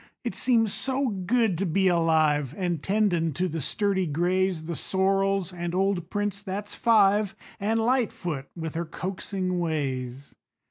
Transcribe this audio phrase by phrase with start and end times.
[0.23, 5.53] It seems so good to be alive, An' tendin' to the sturdy grays, The sorrels,
[5.53, 10.33] and old Prince, that's five An' Lightfoot with her coaxing ways.